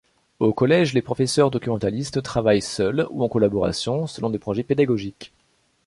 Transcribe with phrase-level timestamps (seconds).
[0.39, 5.31] Au collège, les professeurs documentalistes travaillent seuls ou en collaboration, selon des projets pédagogiques.